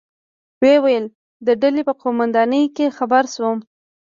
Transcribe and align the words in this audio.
ویې 0.61 0.77
ویل: 0.83 1.05
د 1.47 1.47
ډلې 1.61 1.81
په 1.89 1.93
قومندانۍ 2.01 2.63
کې 2.75 2.95
خبر 2.97 3.23
شوم. 3.33 3.57